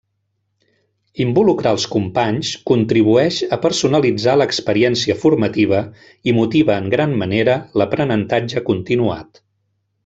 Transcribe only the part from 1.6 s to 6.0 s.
els companys contribueix a personalitzar l’experiència formativa